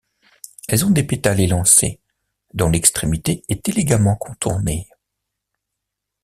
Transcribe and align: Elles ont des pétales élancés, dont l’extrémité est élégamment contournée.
Elles 0.67 0.83
ont 0.83 0.89
des 0.89 1.03
pétales 1.03 1.41
élancés, 1.41 1.99
dont 2.55 2.71
l’extrémité 2.71 3.43
est 3.49 3.69
élégamment 3.69 4.15
contournée. 4.15 4.87